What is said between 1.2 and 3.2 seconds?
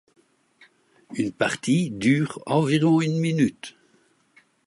partie dure environ une